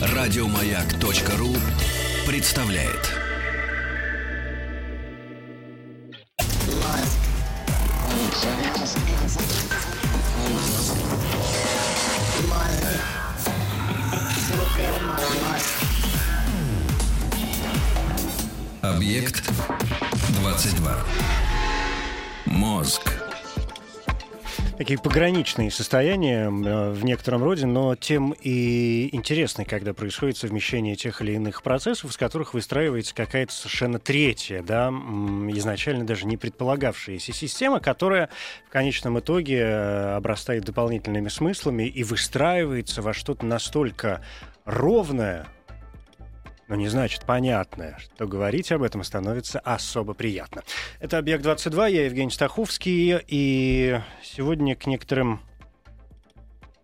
[0.00, 1.56] Радиомаяк.ру
[2.26, 3.14] представляет.
[18.82, 19.48] Объект
[20.40, 21.04] 22.
[22.46, 23.17] Мозг.
[24.78, 31.20] Такие пограничные состояния э, в некотором роде, но тем и интересны, когда происходит совмещение тех
[31.20, 37.80] или иных процессов, из которых выстраивается какая-то совершенно третья, да, изначально даже не предполагавшаяся система,
[37.80, 38.30] которая
[38.68, 44.22] в конечном итоге э, обрастает дополнительными смыслами и выстраивается во что-то настолько
[44.64, 45.48] ровное,
[46.68, 50.62] но не значит понятное, что говорить об этом становится особо приятно.
[51.00, 55.40] Это «Объект-22», я Евгений Стаховский, и сегодня к некоторым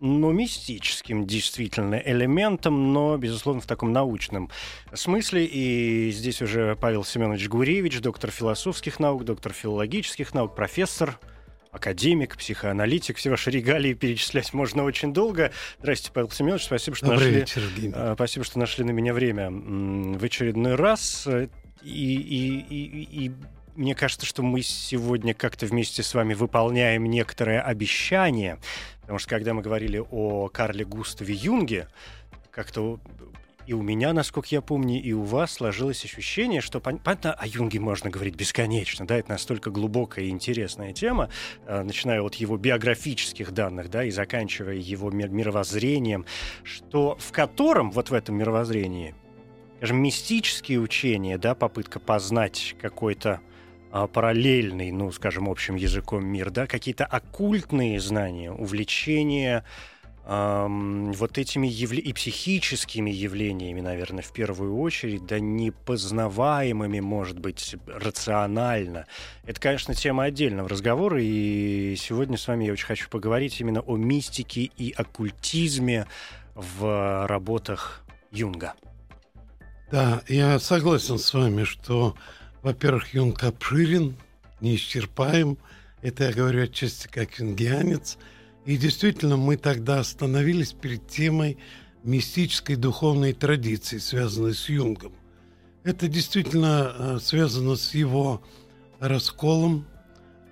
[0.01, 4.51] ну, мистическим действительно элементом, но, безусловно, в таком научном
[4.93, 5.47] смысле.
[5.47, 11.19] И здесь уже Павел Семенович Гуревич, доктор философских наук, доктор филологических наук, профессор
[11.75, 13.17] академик, психоаналитик.
[13.17, 15.53] Все ваши регалии перечислять можно очень долго.
[15.81, 16.65] Здравствуйте, Павел Семенович.
[16.65, 21.27] Спасибо, что Добрый нашли, вечер, а, спасибо, что нашли на меня время в очередной раз.
[21.83, 23.33] И, и, и, и
[23.75, 28.59] мне кажется, что мы сегодня как-то вместе с вами выполняем некоторое обещание.
[29.01, 31.89] Потому что когда мы говорили о Карле Густаве Юнге,
[32.51, 33.01] как-то
[33.67, 37.81] и у меня, насколько я помню, и у вас сложилось ощущение, что, понятно, о Юнге
[37.81, 41.31] можно говорить бесконечно, да, это настолько глубокая и интересная тема,
[41.67, 46.27] э, начиная от его биографических данных, да, и заканчивая его мировоззрением,
[46.63, 49.15] что в котором, вот в этом мировоззрении,
[49.79, 53.41] скажем, мистические учения, да, попытка познать какой-то
[53.91, 59.65] а, параллельный, ну, скажем, общим языком мир, да, какие-то оккультные знания, увлечения,
[60.27, 62.01] эм, вот этими явля...
[62.01, 69.07] и психическими явлениями, наверное, в первую очередь, да непознаваемыми, может быть, рационально.
[69.45, 73.97] Это, конечно, тема отдельного разговора, и сегодня с вами я очень хочу поговорить именно о
[73.97, 76.07] мистике и оккультизме
[76.55, 78.75] в работах Юнга.
[79.91, 82.17] Да, я согласен с вами, что,
[82.63, 84.17] во-первых, Юнг обширен,
[84.61, 85.59] неисчерпаем.
[86.03, 88.19] Это я говорю отчасти как юнгианец–
[88.65, 91.59] и действительно, мы тогда остановились перед темой
[92.03, 95.13] мистической духовной традиции, связанной с Юнгом.
[95.83, 98.43] Это действительно э, связано с его
[99.01, 99.87] расколом,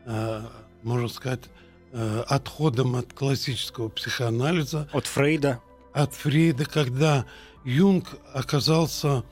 [0.05, 0.43] э,
[0.83, 1.45] можно сказать,
[1.93, 4.91] э, отходом от классического психоанализа.
[4.93, 5.61] От Фрейда.
[5.95, 7.25] От Фрейда, когда
[7.65, 9.25] Юнг оказался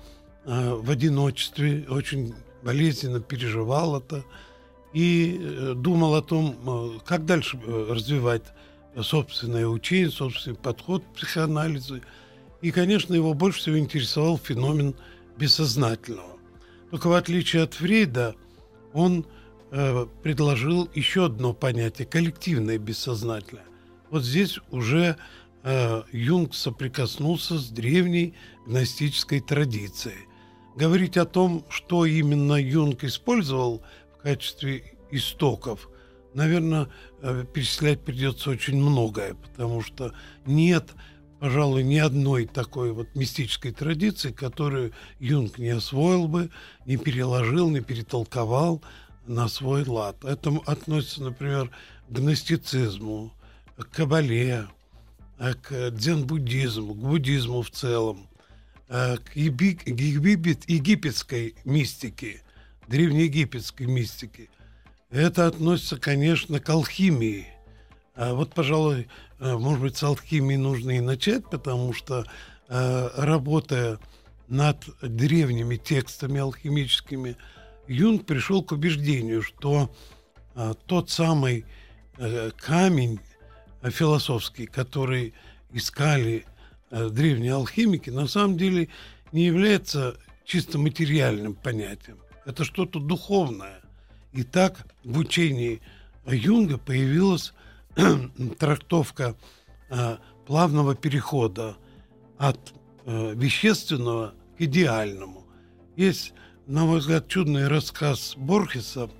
[0.45, 4.25] в одиночестве, очень болезненно переживал это
[4.95, 8.43] и думал о том, как дальше развивать
[9.03, 12.01] собственное учение, собственный подход к психоанализу.
[12.61, 14.95] И, конечно, его больше всего интересовал феномен
[15.37, 16.37] бессознательного.
[16.91, 18.35] Только в отличие от Фрейда,
[18.93, 19.25] он
[19.71, 23.65] э, предложил еще одно понятие– коллективное бессознательное.
[24.11, 25.17] Вот здесь уже
[25.63, 28.35] э, Юнг соприкоснулся с древней
[28.67, 30.27] гностической традицией.
[30.77, 33.83] Говорить о том, что именно Юнг использовал
[34.19, 35.89] в качестве истоков–
[36.35, 36.89] наверное,
[37.23, 40.13] э, перечислять придется очень многое, потому что
[40.47, 40.91] нет,
[41.39, 46.51] пожалуй, ни одной такой вот мистической традиции, которую Юнг не освоил бы,
[46.87, 48.83] не переложил, не перетолковал
[49.27, 50.25] на свой лад.
[50.25, 51.71] Это относится, например,
[52.09, 53.33] к гностицизму,
[53.77, 54.67] к кабале,
[55.39, 58.29] э, к дзен-буддизму, к буддизму в целом,
[58.89, 62.43] э, к египетской мистике,
[62.89, 64.49] древнеегипетской мистике–
[65.11, 67.47] это относится, конечно, к алхимии.
[68.15, 72.27] А вот, пожалуй, э, может быть, с алхимией нужно и начать, потому что,
[72.69, 73.99] э, работая
[74.49, 77.37] над древними текстами алхимическими,
[77.89, 79.91] Юнг пришел к убеждению, что
[80.55, 81.65] э, тот самый
[82.59, 83.19] камень
[83.83, 85.33] философский, который
[85.73, 86.45] искали
[86.91, 88.91] древние алхимики, на самом деле
[89.33, 92.19] не является чисто материальным понятием.
[92.45, 93.80] Это что-то духовное.
[94.33, 95.81] И так в учении
[96.27, 97.53] Юнга появилась
[98.59, 99.35] трактовка
[99.89, 100.17] э,
[100.47, 101.77] плавного перехода
[102.39, 102.73] от
[103.07, 105.47] э, вещественного к идеальному.
[105.97, 106.33] Есть,
[106.67, 109.11] на мой взгляд, чудный рассказ Борхеса,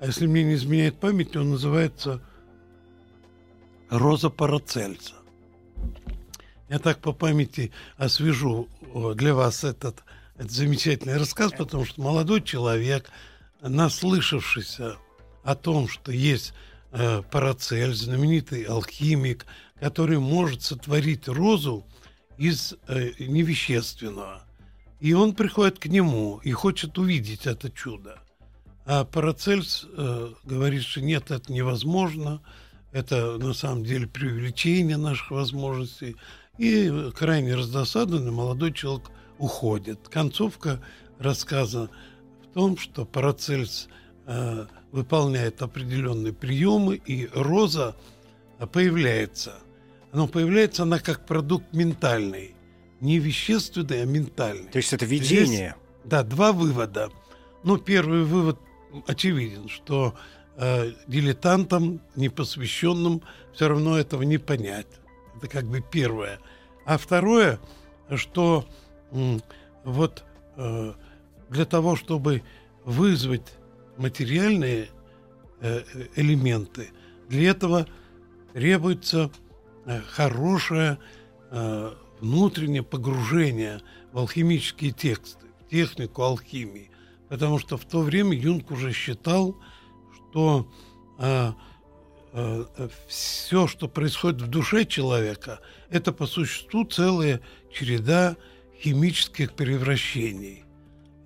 [0.00, 2.22] а если мне не изменяет память, он называется
[3.90, 5.14] «Роза Парацельса».
[6.68, 8.68] Я так по памяти освежу
[9.16, 10.04] для вас этот,
[10.36, 13.10] этот замечательный рассказ, потому что молодой человек–
[13.60, 14.78] наслышавшись
[15.42, 16.52] о том, что есть
[16.92, 19.46] э, Парацельс, знаменитый алхимик,
[19.80, 21.86] который может сотворить розу
[22.36, 24.42] из э, невещественного.
[25.00, 28.18] И он приходит к нему и хочет увидеть это чудо.
[28.84, 32.40] А Парацельс э, говорит, что нет, это невозможно,
[32.92, 36.16] это на самом деле преувеличение наших возможностей.
[36.56, 40.08] И крайне раздосадованный молодой человек уходит.
[40.08, 40.82] Концовка
[41.18, 41.90] рассказа
[42.50, 43.88] в том, что Парацельс
[44.26, 47.94] э, выполняет определенные приемы, и роза
[48.72, 49.54] появляется.
[50.12, 52.54] Но появляется она как продукт ментальный.
[53.00, 54.70] Не вещественный, а ментальный.
[54.70, 55.46] То есть это видение?
[55.46, 55.72] Здесь,
[56.04, 57.10] да, два вывода.
[57.62, 58.58] Ну, первый вывод
[59.06, 60.14] очевиден, что
[60.56, 63.22] э, дилетантам, непосвященным,
[63.52, 64.86] все равно этого не понять.
[65.36, 66.40] Это как бы первое.
[66.84, 67.60] А второе,
[68.16, 68.64] что
[69.12, 69.42] м,
[69.84, 70.24] вот
[70.56, 70.92] э,
[71.50, 72.42] для того, чтобы
[72.84, 73.54] вызвать
[73.96, 74.88] материальные
[75.60, 75.82] э,
[76.16, 76.90] элементы,
[77.28, 77.86] для этого
[78.52, 79.30] требуется
[79.84, 80.98] э, хорошее
[81.50, 83.80] э, внутреннее погружение
[84.12, 86.90] в алхимические тексты, в технику алхимии.
[87.28, 89.56] Потому что в то время Юнг уже считал,
[90.14, 90.70] что
[91.18, 91.52] э,
[92.32, 95.60] э, все, что происходит в душе человека,
[95.90, 97.40] это по существу целая
[97.72, 98.36] череда
[98.80, 100.64] химических превращений.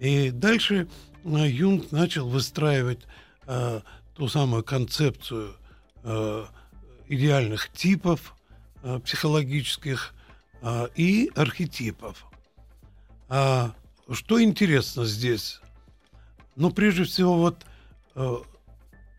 [0.02, 0.88] И дальше
[1.22, 3.06] э, Юнг начал выстраивать
[3.46, 3.82] э,
[4.16, 5.54] ту самую концепцию
[6.02, 6.44] э,
[7.06, 8.34] идеальных типов
[8.82, 10.12] э, психологических
[10.60, 12.26] э, и архетипов.
[13.28, 13.76] А
[14.10, 15.60] что интересно здесь?
[16.56, 17.64] Ну, прежде всего, вот,
[18.16, 18.37] э,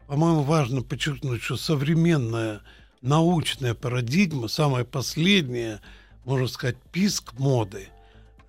[0.07, 2.59] по-моему, важно подчеркнуть, что современная
[3.01, 5.79] научная парадигма, самая последняя,
[6.25, 7.87] можно сказать, писк моды,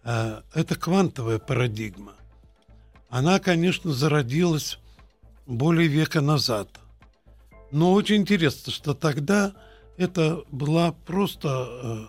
[0.02, 2.14] э, это квантовая парадигма.
[3.08, 4.78] Она, конечно, зародилась
[5.46, 6.68] более века назад.
[7.70, 9.54] Но очень интересно, что тогда
[9.96, 12.06] это была просто э,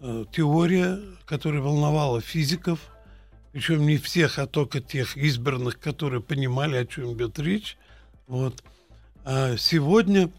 [0.00, 2.80] э, теория, которая волновала физиков,
[3.52, 7.76] причем не всех, а только тех избранных, которые понимали, о чем идет речь.
[8.26, 8.62] Вот.
[9.24, 10.30] А сегодня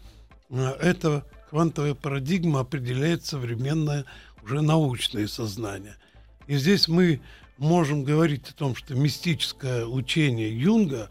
[0.50, 4.04] э, эта квантовая парадигма определяет современное
[4.42, 5.96] уже научное сознание.
[6.46, 7.20] И здесь мы
[7.58, 11.10] можем говорить о том, что мистическое учение Юнга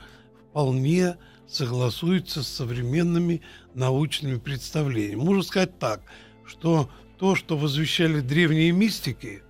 [0.49, 3.41] вполне согласуется с современными
[3.73, 5.21] научными представлениями.
[5.21, 6.01] Можно сказать так,
[6.45, 9.41] что то, что возвещали древние мистики,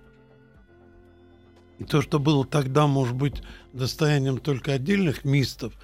[1.78, 3.42] и то, что было тогда, может быть,
[3.72, 5.74] достоянием только отдельных мистов,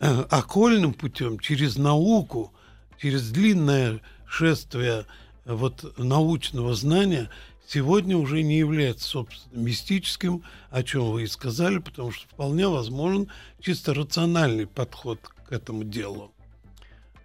[0.00, 2.52] э, окольным путем, через науку,
[3.00, 5.06] через длинное шествие
[5.44, 7.30] э, вот, научного знания,
[7.68, 13.30] сегодня уже не является, собственно, мистическим, о чем вы и сказали, потому что вполне возможен
[13.60, 16.32] чисто рациональный подход к этому делу.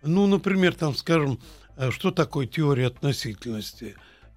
[0.01, 1.39] Ну, например, там, скажем,
[1.77, 3.95] э, что такое теория относительности,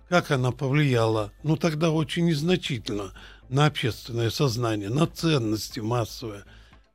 [0.08, 3.12] как она повлияла, ну, тогда очень незначительно
[3.48, 6.44] на общественное сознание, на ценности массовые,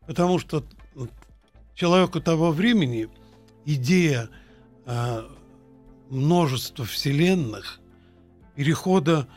[0.07, 0.63] потому что
[1.75, 3.09] человеку того времени
[3.65, 4.29] идея
[4.85, 5.27] э,
[6.09, 7.80] множества вселенных
[8.61, 9.27] перехода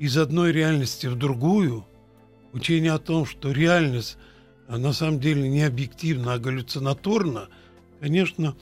[0.00, 1.86] из одной реальности в другую,
[2.52, 4.18] учение о том, что реальность
[4.66, 7.46] а на самом деле не объективна, а галлюцинаторна,
[8.00, 8.56] конечно,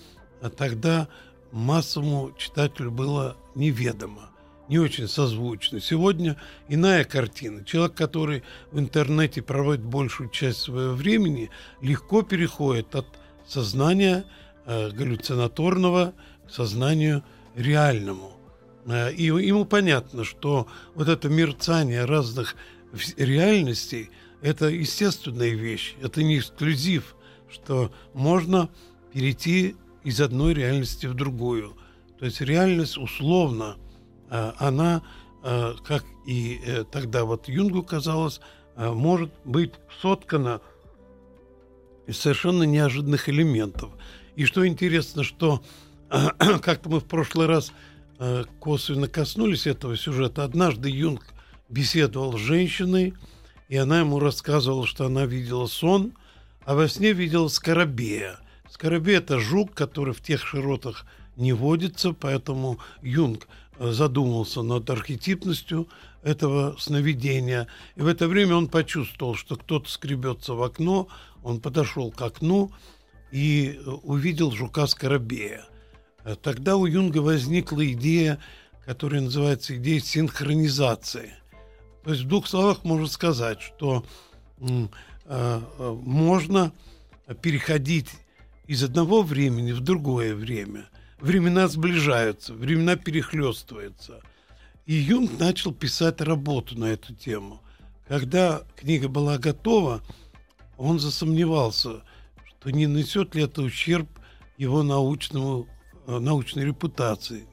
[0.59, 1.09] тогда
[1.53, 4.29] массовому читателю было неведомо,
[4.69, 5.81] не очень созвучно.
[5.81, 6.37] Сегодня
[6.69, 7.65] иная картина.
[7.65, 8.43] Человек, который
[8.73, 11.49] в интернете проводит большую часть своего времени,
[11.81, 13.07] легко переходит от
[13.49, 14.27] сознания
[14.67, 16.13] э, галлюцинаторного
[16.47, 18.35] к сознанию реальному.
[18.87, 22.57] Э, и ему понятно, что вот это мерцание разных
[23.17, 24.11] реальностей–
[24.43, 27.15] это естественная вещь, это не эксклюзив,
[27.51, 28.71] что можно
[29.13, 31.77] перейти из одной реальности в другую.
[32.19, 33.77] То есть реальность условно,
[34.31, 35.03] э, она,
[35.43, 38.41] э, как и тогда вот Юнгу казалось,
[38.77, 40.61] может быть соткана
[42.07, 43.91] из совершенно неожиданных элементов.
[44.37, 45.63] И что интересно, что
[46.09, 47.73] как-то мы в прошлый раз
[48.23, 50.45] Э, косвенно коснулись этого сюжета.
[50.45, 51.25] Однажды Юнг
[51.71, 53.15] беседовал с женщиной,
[53.71, 56.13] и она ему рассказывала, что она видела сон,
[56.67, 58.39] а во сне видела скоробея.
[58.69, 63.49] Скоробей– это жук, который в тех широтах не водится, поэтому Юнг
[63.79, 65.89] э, задумался над архетипностью
[66.23, 67.69] этого сновидения.
[67.97, 71.09] И в это время он почувствовал, что кто-то скребется в окно,
[71.43, 72.71] он подошел к окну
[73.33, 75.65] и э, увидел жука-скоробея.
[76.25, 78.39] Э, тогда у Юнга возникла идея,
[78.85, 81.35] которая называется идеей синхронизации.
[82.05, 84.05] То есть в двух словах можно сказать, что
[84.59, 84.89] э,
[85.27, 85.61] э,
[86.03, 86.73] можно
[87.43, 88.09] переходить
[88.67, 90.87] из одного времени в другое время.
[91.21, 94.23] времена сближаются, времена перехлестываются.
[94.87, 97.61] И Юнг начал писать работу на эту тему.
[98.09, 100.03] Когда книга была готова,
[100.77, 102.03] он засомневался,
[102.45, 104.09] что не несет ли это ущерб
[104.57, 105.69] его научному,
[106.19, 107.47] научной репутации,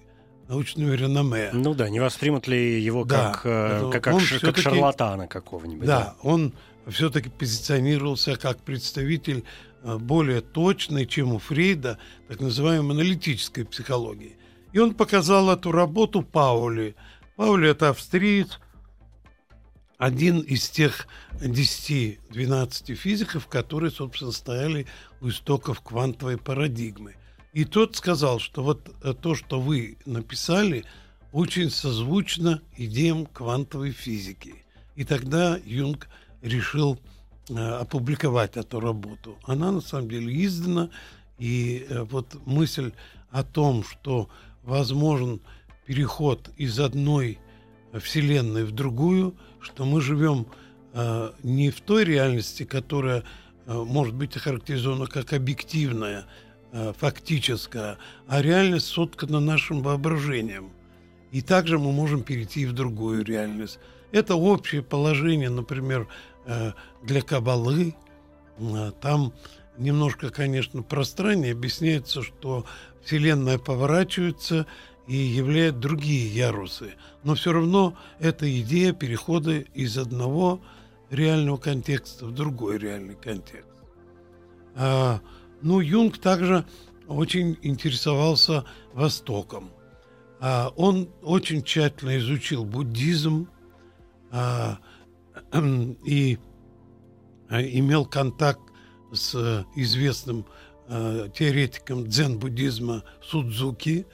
[0.48, 1.50] научного реноме.
[1.54, 5.28] Ну да, не воспримут ли его Да, как, э, это как, как, ш- как шарлатана
[5.28, 5.86] какого-нибудь?
[5.86, 6.54] Да, он
[6.88, 9.44] все-таки позиционировался как представитель
[9.84, 11.98] э, более точной, чем у Фрейда,
[12.28, 14.38] так называемой аналитической психологии.
[14.74, 16.96] И он показал эту работу Паули.
[17.36, 18.60] Паули– это австриец,
[19.98, 21.08] один из тех
[21.42, 24.86] 10-12 физиков, которые, собственно, стояли
[25.22, 27.16] у истоков квантовой парадигмы.
[27.54, 30.86] И тот сказал, что вот э, то, что вы написали,
[31.32, 34.64] очень созвучно идеям квантовой физики.
[34.96, 36.08] И тогда Юнг
[36.42, 37.00] решил
[37.50, 39.38] э, опубликовать эту работу.
[39.44, 40.90] Она на самом деле издана,
[41.38, 42.92] и э, вот мысль
[43.32, 44.30] о том, что
[44.64, 45.42] возможен
[45.86, 47.40] переход из одной
[47.94, 50.48] вселенной в другую, что мы живем
[50.94, 53.24] э, не в той реальности, которая
[53.66, 56.26] э, может быть охарактеризована как объективная,
[56.72, 57.98] фактическая,
[58.28, 60.72] а реальность соткана нашим воображением.
[61.32, 63.80] И также мы можем перейти в другую реальность.
[64.12, 66.08] Это общее положение, например,
[66.46, 66.72] э,
[67.04, 67.96] для кабалы.
[68.60, 69.34] Э, Там
[69.78, 72.66] немножко, конечно, пространнее объясняется, что
[73.04, 74.66] Вселенная поворачивается
[75.08, 76.94] и являет другие ярусы.
[77.24, 80.62] Но все равно это идея перехода из одного
[81.10, 83.68] реального контекста в другой реальный контекст.
[85.62, 86.66] Ну, Юнг также
[87.08, 89.72] очень интересовался Востоком.
[90.40, 93.50] А, он очень тщательно изучил буддизм
[94.32, 94.80] а,
[96.06, 96.38] и
[97.50, 98.62] а, имел контакт
[99.12, 100.46] с э, известным
[100.90, 104.06] э, теоретиком дзен-буддизма Судзуки,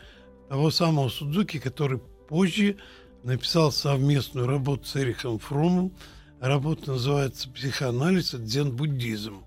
[0.49, 2.77] того самого Судзуки, который позже
[3.23, 5.93] написал совместную работу с Эрихом Фромом.
[6.39, 9.43] Работа называется «Психоанализ и дзен-буддизм».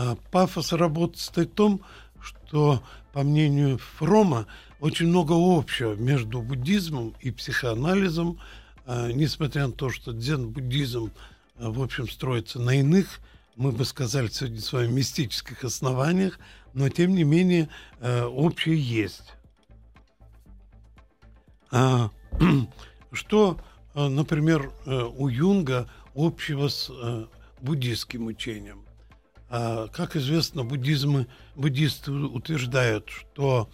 [0.00, 1.80] А пафос работы состоит в том,
[2.20, 4.46] что, по мнению Фрома,
[4.78, 8.38] очень много общего между буддизмом и психоанализом,
[8.86, 11.10] а, несмотря на то, что дзен-буддизм,
[11.56, 13.18] а, в общем, строится на иных,
[13.56, 16.38] мы бы сказали сегодня с вами, мистических основаниях,
[16.74, 17.68] но, тем не менее,
[18.00, 19.34] общее есть.
[23.12, 23.58] Что,
[23.94, 27.26] например, э, у Юнга общего с э,
[27.60, 28.87] буддийским учением?
[29.50, 33.70] А, Как известно, буддизмы, буддисты утверждают, что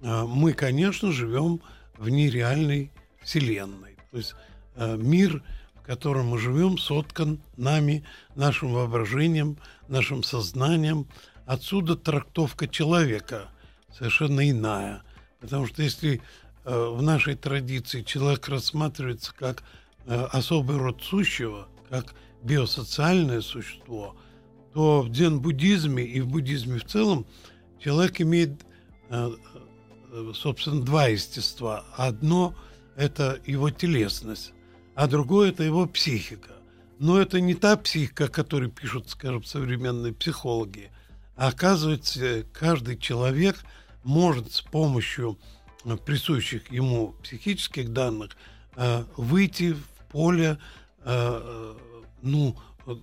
[0.00, 1.60] э, мы, конечно, живем
[1.98, 2.90] в нереальной
[3.22, 3.96] вселенной.
[4.10, 4.34] То есть
[4.76, 5.42] э, мир,
[5.74, 9.58] в котором мы живем, соткан нами, нашим воображением,
[9.88, 11.06] нашим сознанием.
[11.44, 13.50] Отсюда трактовка человека
[13.92, 15.02] совершенно иная.
[15.40, 16.20] Потому что если
[16.64, 19.64] в нашей традиции человек рассматривается как
[20.06, 24.14] особый род сущего, как биосоциальное существо,
[24.72, 27.26] то в дзен-буддизме и в буддизме в целом
[27.78, 28.62] человек имеет,
[29.08, 29.30] э,
[30.12, 31.84] э, собственно, два естества.
[31.96, 32.54] Одно–
[32.96, 34.52] это его телесность,
[34.94, 36.52] а другое– это его психика.
[36.98, 40.90] Но это не та психика, о которой пишут, скажем, современные психологи,
[41.34, 43.56] а оказывается, каждый человек
[44.04, 45.38] может с помощью
[45.84, 48.36] э, присущих ему психических данных
[49.16, 50.58] выйти в поле,
[52.22, 52.56] ну,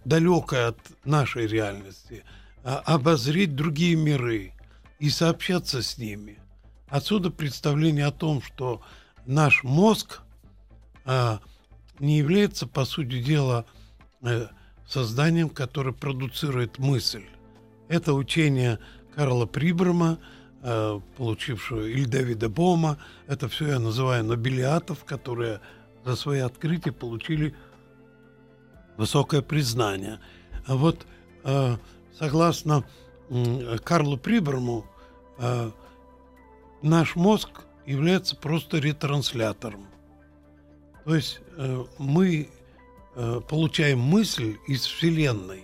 [0.05, 2.24] далекое от нашей реальности,
[2.63, 4.53] а, обозреть другие миры
[5.00, 6.39] и сообщаться с ними.
[6.89, 8.81] Отсюда представление о том, что
[9.25, 10.22] наш мозг
[11.05, 11.39] а,
[12.00, 13.65] не является, по сути дела,
[14.22, 14.48] э,
[14.88, 17.25] созданием, которое продуцирует мысль.
[17.88, 18.79] Это учение
[19.15, 20.19] Карла Прибрама,
[20.62, 22.98] э, получившего или Дэвида Бома.
[23.27, 25.62] Это все я называю нобелиатов, которые
[26.05, 27.55] за свои открытия получили
[28.98, 30.20] высокое признание.
[30.66, 31.06] А вот
[31.44, 31.77] э,
[32.18, 32.84] согласно
[33.84, 34.86] Карлу Прибраму,
[35.38, 35.72] э,
[36.82, 37.50] наш мозг
[37.86, 39.88] является просто ретранслятором.
[41.06, 42.50] То есть э, мы
[43.50, 45.63] получаем мысль из Вселенной.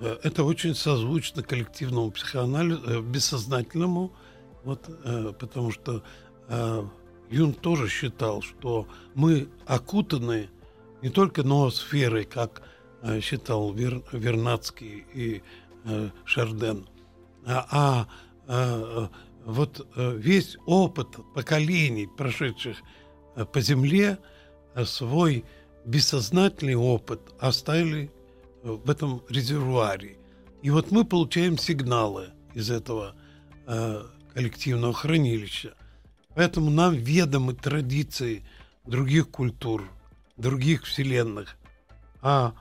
[0.00, 4.12] Это очень созвучно коллективному психоанализу, бессознательному,
[4.64, 4.84] вот,
[5.38, 6.02] потому что
[7.30, 10.50] Юнг тоже считал, что мы окутаны
[11.02, 12.62] не только ноосферой, как
[13.02, 15.42] э, считал Вер, Вернадский и
[15.84, 16.88] э, Шарден,
[17.46, 18.08] а, а
[18.46, 19.08] э,
[19.44, 22.78] вот э, весь опыт поколений, прошедших
[23.52, 24.18] по Земле,
[24.84, 25.44] свой
[25.84, 28.10] бессознательный опыт оставили
[28.62, 30.18] в этом резервуаре.
[30.62, 33.14] И вот мы получаем сигналы из этого
[33.66, 34.02] э,
[34.34, 35.74] коллективного хранилища.
[36.34, 38.44] Поэтому нам ведомы традиции
[38.84, 39.88] других культур,
[40.38, 41.56] других вселенных.
[42.22, 42.54] А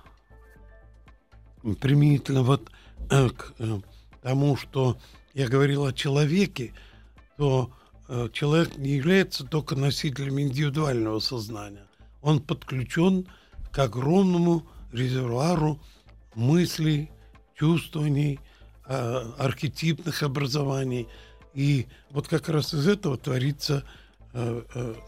[1.80, 2.70] применительно вот
[3.10, 3.80] э, к э,
[4.22, 4.98] тому, что
[5.34, 6.74] я говорил о человеке,
[7.38, 7.72] то
[8.08, 11.88] э, человек не является только носителем индивидуального сознания.
[12.22, 13.28] Он подключен
[13.72, 15.80] к огромному резервуару
[16.36, 17.12] мыслей,
[17.56, 18.40] чувствований,
[18.86, 21.10] архетипных образований.
[21.54, 23.84] И вот как раз из этого творится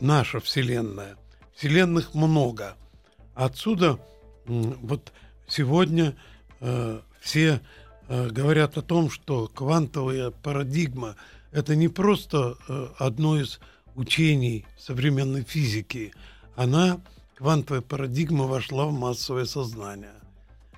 [0.02, 1.19] наша Вселенная.
[1.60, 2.78] Вселенных много.
[3.36, 4.00] Отсюда
[4.46, 5.12] вот
[5.46, 6.16] сегодня
[6.62, 7.60] э, все
[8.08, 11.18] э, говорят о том, что квантовая парадигма
[11.52, 13.60] это не просто э, одно из
[13.96, 16.14] учений современной физики.
[16.56, 17.02] Она,
[17.36, 20.16] квантовая парадигма, вошла в массовое сознание.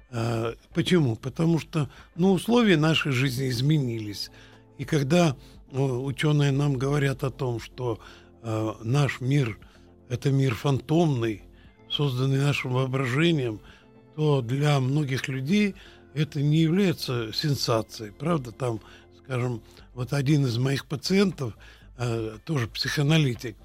[0.10, 1.16] Э, почему?
[1.16, 4.32] Потому что ну, условия нашей жизни изменились.
[4.80, 5.36] И когда
[5.72, 8.00] ну, ученые нам говорят о том, что
[8.42, 9.60] э, наш мир–
[10.12, 11.42] это мир фантомный,
[11.90, 13.62] созданный нашим воображением,
[14.16, 15.74] то для многих людей
[16.14, 18.12] это не является сенсацией.
[18.12, 18.82] Правда, там,
[19.24, 19.62] скажем,
[19.94, 21.54] вот один из моих пациентов,
[21.98, 23.56] э, тоже психоаналитик,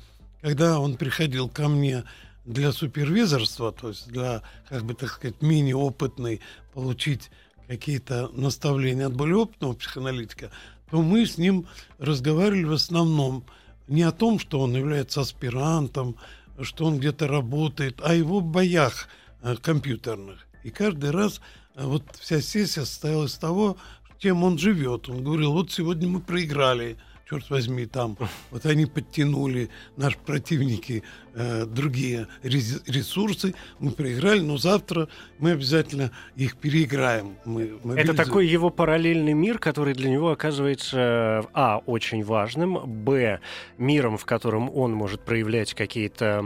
[0.41, 2.05] когда он приходил ко мне
[2.45, 6.41] для супервизорства, то есть для, как бы так сказать, мини-опытный,
[6.75, 7.33] получить
[7.67, 10.53] какие-то наставления от более опытного психоаналитика,
[10.93, 11.67] то мы с ним
[11.99, 13.45] разговаривали в основном
[13.89, 16.17] не о том, что он является аспирантом,
[16.61, 19.09] что он где-то работает, а его боях
[19.43, 20.47] э, компьютерных.
[20.65, 21.41] И каждый раз
[21.75, 23.77] э, вот вся сессия состояла из того,
[24.19, 25.09] чем он живет.
[25.09, 26.97] Он говорил, вот сегодня мы проиграли,
[27.29, 28.17] черт возьми, там,
[28.51, 31.03] вот они подтянули, наши противники,
[31.37, 37.37] э, другие ресурсы, мы проиграли, но завтра мы обязательно их переиграем.
[37.45, 43.41] Мы Это такой его параллельный мир, который для него оказывается, а, очень важным, б,
[43.79, 46.43] миром, в котором он может проявлять какие-то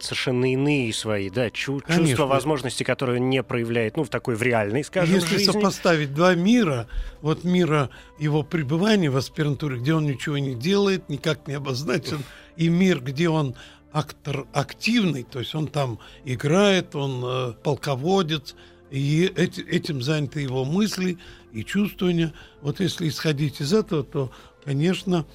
[0.00, 4.42] совершенно иные свои, да, чу- чувства, возможности, которые он не проявляет, ну, в такой, в
[4.42, 5.52] реальной, скажем, Если жизни.
[5.52, 6.88] сопоставить два мира,
[7.20, 12.18] вот мира его пребывания в аспирантуре, где он ничего не делает, никак не обозначен,
[12.56, 13.54] и мир, где он
[13.92, 18.54] актор активный, то есть он там играет, он э, полководец,
[18.90, 21.18] и эти, этим заняты его мысли
[21.52, 22.32] и чувствования.
[22.60, 24.30] Вот если исходить из этого, то,
[24.64, 25.26] конечно,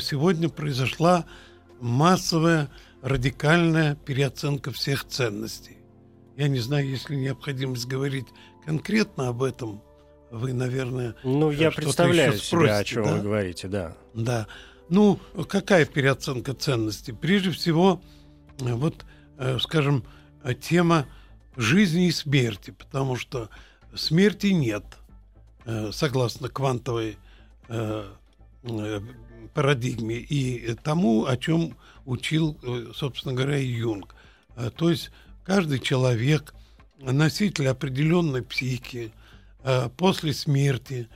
[0.00, 1.26] сегодня произошла
[1.80, 2.70] массовая
[3.02, 5.76] радикальная переоценка всех ценностей.
[6.36, 8.26] Я не знаю, если необходимость говорить
[8.64, 9.82] конкретно об этом,
[10.30, 11.14] вы, наверное...
[11.22, 13.12] Ну, я представляю себе, о чем да?
[13.12, 13.96] вы говорите, да.
[14.14, 14.46] Да.
[14.88, 15.18] Ну,
[15.48, 17.12] какая переоценка ценностей?
[17.12, 18.02] Прежде всего,
[18.58, 19.04] вот,
[19.38, 20.04] э, скажем,
[20.60, 21.06] тема
[21.56, 23.48] жизни и смерти, потому что
[23.94, 24.84] смерти нет,
[25.64, 27.16] э, согласно квантовой
[27.68, 28.10] э,
[29.54, 32.58] парадигме и тому, о чем учил,
[32.94, 34.14] собственно говоря, Юнг.
[34.76, 35.10] То есть
[35.44, 36.54] каждый человек,
[36.98, 39.12] носитель определенной психики,
[39.96, 41.08] после смерти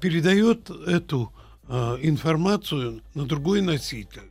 [0.00, 1.32] передает эту
[1.68, 4.30] э, информацию на другой носитель.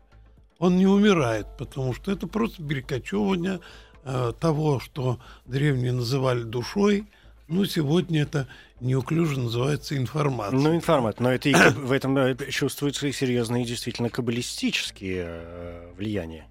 [0.60, 3.60] Он не умирает, потому что это просто перекочевывание
[4.04, 7.06] э, того, что древние называли душой.
[7.48, 8.48] Ну, сегодня это
[8.80, 10.60] неуклюже называется информация.
[10.60, 11.24] Ну, информация.
[11.24, 16.48] Но это и, в этом э, чувствуются и серьезные действительно каббалистические э, влияния.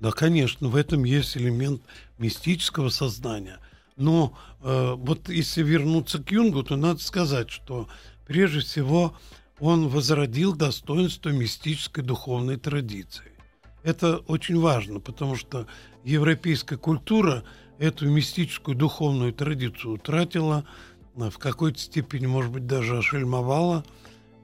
[0.00, 1.82] Да, конечно, в этом есть элемент
[2.18, 3.58] мистического сознания.
[3.96, 7.88] Но э, вот если вернуться к Юнгу, то надо сказать, что
[8.26, 9.16] прежде всего
[9.60, 13.32] он возродил достоинство мистической духовной традиции.
[13.82, 15.66] Это очень важно, потому что
[16.04, 17.44] европейская культура
[17.78, 20.66] эту мистическую духовную традицию утратила,
[21.14, 23.84] в какой-то степени, может быть, даже ошельмовала,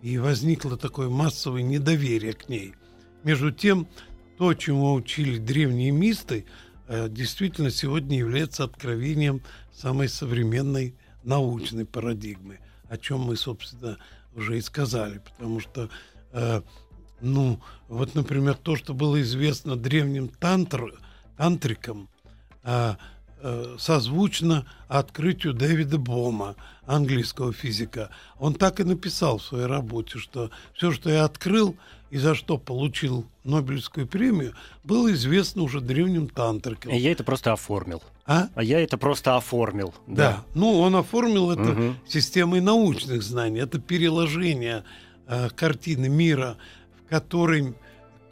[0.01, 2.75] и возникло такое массовое недоверие к ней.
[3.25, 3.87] Между тем,
[4.39, 6.47] то, чему учили древние мисты,
[6.89, 13.99] э, действительно сегодня является откровением самой современной научной парадигмы, о чем мы, собственно,
[14.35, 15.89] уже и сказали, потому что,
[16.33, 16.63] э,
[17.21, 20.95] ну, вот, например, то, что было известно древним тантр,
[21.37, 22.09] тантрикам,
[22.65, 22.95] э,
[23.41, 28.11] э, созвучно открытию Дэвида Бома, английского физика.
[28.39, 31.77] Он так и написал в своей работе, что все, что я открыл
[32.11, 36.93] и за что получил Нобелевскую премию, было известно уже древним тантрикам.
[36.93, 38.03] Я это просто оформил.
[38.25, 38.49] А?
[38.55, 39.95] а я это просто оформил.
[40.07, 40.15] Да.
[40.15, 40.45] да.
[40.55, 41.95] Ну, он оформил это угу.
[42.07, 43.61] системой научных знаний.
[43.61, 44.85] Это переложение
[45.27, 46.57] э, картины мира,
[47.01, 47.75] в которой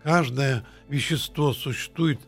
[0.02, 2.20] каждое вещество существует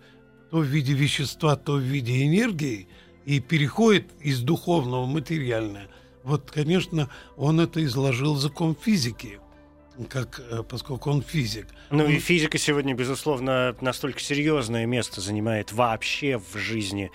[0.51, 2.89] то в виде вещества, то в виде энергии
[3.25, 5.89] и переходит из духовного в материальное.
[6.25, 9.39] Вот, конечно, он это изложил закон физики.
[10.05, 11.67] Как, э, поскольку он физик.
[11.91, 17.11] Ну и физика сегодня, безусловно, настолько серьезное место занимает вообще в жизни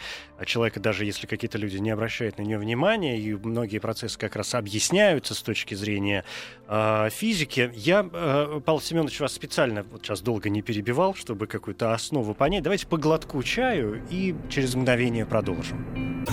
[0.45, 4.53] человека, даже если какие-то люди не обращают на нее внимания, и многие процессы как раз
[4.53, 6.23] объясняются с точки зрения
[6.67, 7.71] э, физики.
[7.73, 12.63] Я, э, Павел Семенович, вас специально вот сейчас долго не перебивал, чтобы какую-то основу понять.
[12.63, 16.25] Давайте по глотку чаю и через мгновение продолжим.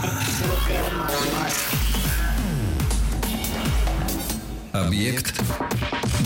[4.74, 5.40] Объект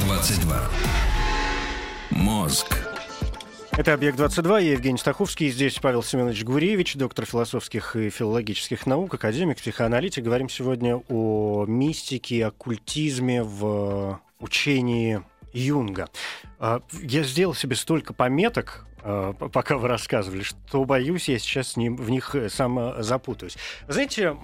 [0.07, 0.71] 22.
[2.09, 2.79] Мозг.
[3.73, 9.59] Это «Объект-22», я Евгений Стаховский, здесь Павел Семенович Гуревич, доктор философских и филологических наук, академик,
[9.59, 10.25] психоаналитик.
[10.25, 15.21] Говорим сегодня о мистике, оккультизме в учении
[15.53, 16.09] Юнга.
[16.59, 18.87] А, Я сделал себе столько пометок,
[19.53, 23.57] пока вы рассказывали, что боюсь, я сейчас в них э, сам э, запутаюсь.
[23.89, 24.37] Знаете,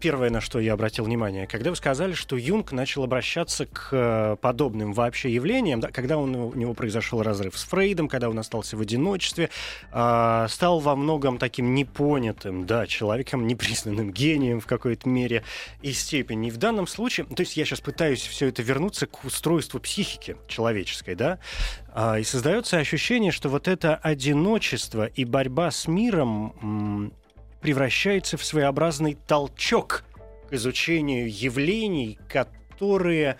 [0.00, 4.36] первое, на что я обратил внимание, когда вы сказали, что Юнг начал обращаться к э,
[4.40, 8.76] подобным вообще явлениям, да, когда он, у него произошел разрыв с Фрейдом, когда он остался
[8.76, 9.50] в одиночестве,
[9.92, 15.44] а, стал во многом таким непонятым, да, человеком, непризнанным гением в какой-то мере
[15.82, 16.48] и степени.
[16.48, 20.36] И в данном случае, то есть я сейчас пытаюсь все это вернуться к устройству психики
[20.48, 21.38] человеческой, да,
[21.96, 27.12] и создается ощущение, что вот это одиночество и борьба с миром
[27.60, 30.04] превращается в своеобразный толчок
[30.50, 33.38] к изучению явлений, которые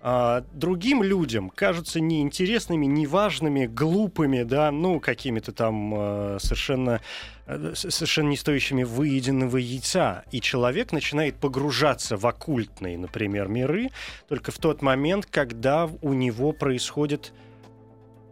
[0.00, 7.00] а, другим людям кажутся неинтересными, неважными, глупыми, да, ну, какими-то там а, совершенно,
[7.46, 10.22] э, совершенно не стоящими выеденного яйца.
[10.30, 13.90] И человек начинает погружаться в оккультные, например, миры
[14.28, 17.32] только в тот момент, когда у него происходит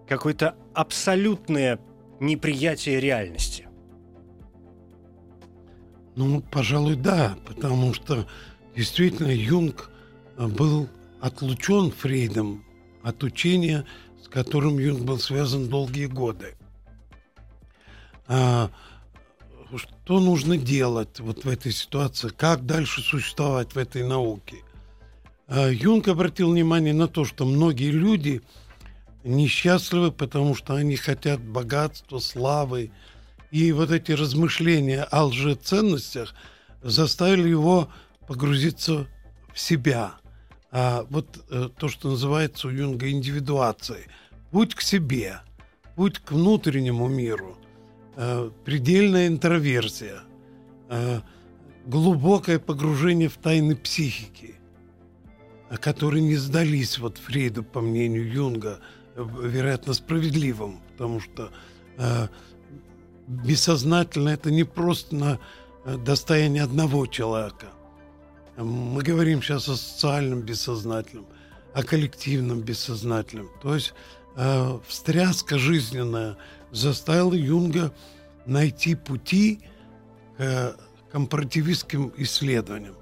[0.09, 1.79] какое-то абсолютное
[2.21, 3.69] неприятие реальности.
[6.15, 8.27] Ну, пожалуй, да, потому что
[8.75, 9.91] действительно Юнг
[10.39, 10.89] э, был
[11.21, 12.65] отлучен Фрейдом
[13.03, 13.85] от учения,
[14.23, 16.57] с которым Юнг был связан долгие годы.
[18.29, 18.71] А,
[19.77, 22.29] что нужно делать вот в этой ситуации?
[22.29, 24.57] Как дальше существовать в этой науке?
[25.49, 28.41] А, Юнг обратил внимание на то, что многие люди
[29.27, 32.91] несчастливы, потому что они хотят богатства, славы,
[33.51, 36.35] и вот эти размышления о лжеценностях
[36.83, 37.89] заставили его
[38.27, 39.07] погрузиться
[39.53, 40.15] в себя.
[40.71, 44.07] А вот э, то, что называется у Юнга индивидуацией.
[44.51, 45.41] Путь к себе,
[45.95, 47.57] путь к внутреннему миру,
[48.17, 50.21] э, предельная интроверсия,
[50.89, 51.21] э,
[51.87, 54.57] глубокое погружение в тайны психики,
[55.81, 58.81] которые не сдались вот Фрейду, по мнению Юнга,
[59.17, 61.51] вероятно, справедливым, потому что
[61.99, 62.29] э,
[63.27, 65.39] бессознательно это не просто на
[65.85, 67.67] э, достояние одного человека.
[68.57, 71.27] Мы говорим сейчас о социальном бессознательном,
[71.75, 73.49] о коллективном бессознательном.
[73.63, 73.95] То есть
[74.37, 76.37] э, встряска жизненная
[76.71, 77.93] заставила Юнга
[78.47, 79.61] найти пути
[80.37, 80.77] к
[81.11, 82.95] компаративистским исследованиям.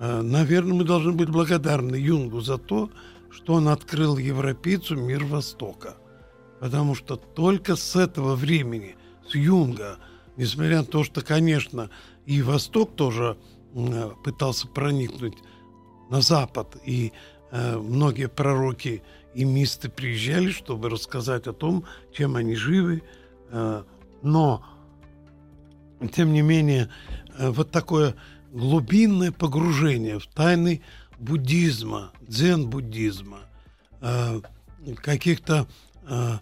[0.00, 2.98] Э, наверное, мы должны быть благодарны Юнгу за то, что
[3.48, 5.96] он открыл европейцу мир Востока.
[6.60, 8.96] Потому что только с этого времени,
[9.28, 9.98] с Юнга,
[10.36, 11.90] несмотря на то, что, конечно,
[12.26, 13.36] и Восток тоже
[13.74, 15.36] э, пытался проникнуть
[16.10, 17.12] на Запад, и
[17.50, 19.02] э, многие пророки
[19.34, 23.02] и мисты приезжали, чтобы рассказать о том, чем они живы,
[23.50, 23.82] э,
[24.22, 24.64] но,
[26.12, 26.88] тем не менее,
[27.36, 28.14] э, вот такое
[28.52, 30.82] глубинное погружение в тайны
[31.18, 33.40] буддизма, дзен-буддизма,
[34.00, 34.40] э,
[34.96, 35.66] каких-то
[36.06, 36.38] э,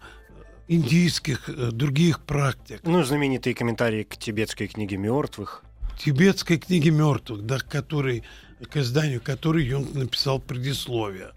[0.68, 5.64] индийских, э, других практик, Ну, знаменитые комментарии к тибетской книге мертвых.
[5.98, 8.24] тибетской книги мертвых, да, который,
[8.70, 11.32] к изданию которой Юнг написал предисловие.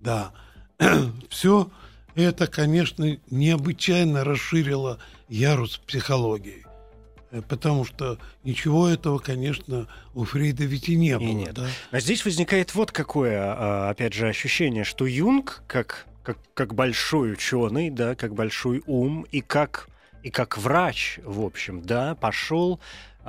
[0.00, 0.32] Да,
[1.28, 1.70] все
[2.14, 6.67] это, конечно, необычайно расширило ярус психологии.
[7.30, 11.26] Э, Потому что ничего этого, конечно, у Фрейда ведь и не было.
[11.28, 11.54] нет.
[11.54, 11.66] да.
[11.90, 17.32] А здесь возникает вот какое, а, опять же, ощущение, что Юнг, как, как, как большой
[17.32, 19.88] ученый, да, как большой ум и как,
[20.22, 22.80] и как врач, в общем, да, пошел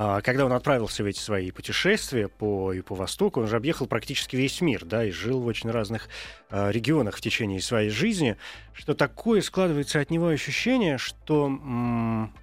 [0.02, 3.86] а, когда он отправился в эти свои путешествия по, и по Востоку, он же объехал
[3.86, 6.08] практически весь мир, да, и жил в очень разных
[6.50, 8.38] а, регионах в течение своей жизни,
[8.72, 12.34] что такое складывается от него ощущение, что м,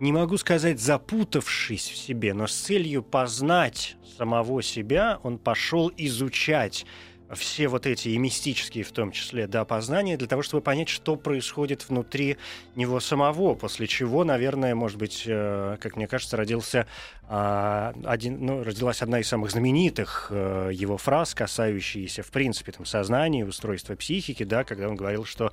[0.00, 6.86] не могу сказать, запутавшись в себе, но с целью познать самого себя, он пошел изучать
[7.34, 11.16] все вот эти и мистические в том числе, да, познания для того, чтобы понять, что
[11.16, 12.38] происходит внутри
[12.74, 16.86] него самого, после чего, наверное, может быть, э, как мне кажется, родился
[17.28, 22.84] э, один, ну, родилась одна из самых знаменитых э, его фраз, касающиеся, в принципе, там,
[22.84, 25.52] сознания, устройства психики, да, когда он говорил, что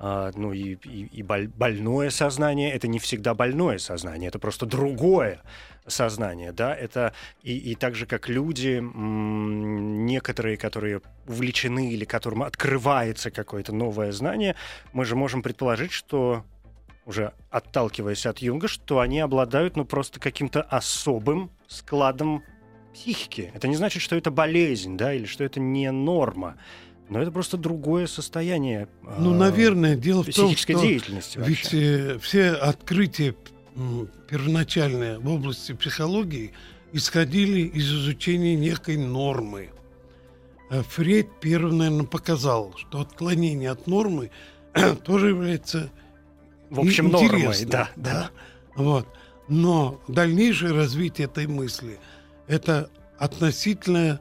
[0.00, 5.40] ну и, и, и больное сознание это не всегда больное сознание, это просто другое
[5.86, 13.30] сознание, да, это и, и так же, как люди, некоторые, которые увлечены или которым открывается
[13.30, 14.54] какое-то новое знание,
[14.92, 16.44] мы же можем предположить, что
[17.08, 22.44] уже отталкиваясь от Юнга, что они обладают, ну, просто каким-то особым складом
[22.92, 23.50] психики.
[23.54, 26.58] Это не значит, что это болезнь, да, или что это не норма.
[27.08, 28.88] Но это просто другое состояние.
[29.18, 33.34] Ну, наверное, дело в том, что деятельности ведь э, все открытия
[34.28, 36.52] первоначальные в области психологии
[36.92, 39.70] исходили из изучения некой нормы.
[40.70, 44.30] А Фрейд первым, наверное, показал, что отклонение от нормы
[45.04, 45.90] тоже является
[46.70, 48.12] в общем нормой, да, да.
[48.12, 48.30] да.
[48.76, 49.06] Вот.
[49.48, 51.98] Но дальнейшее развитие этой мысли–
[52.46, 54.20] это относительное